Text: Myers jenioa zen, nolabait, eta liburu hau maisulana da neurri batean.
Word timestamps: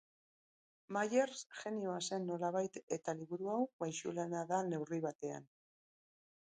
Myers 0.95 1.43
jenioa 1.59 1.99
zen, 2.07 2.27
nolabait, 2.31 2.81
eta 2.99 3.17
liburu 3.23 3.55
hau 3.57 3.61
maisulana 3.85 4.45
da 4.55 4.65
neurri 4.75 5.05
batean. 5.09 5.51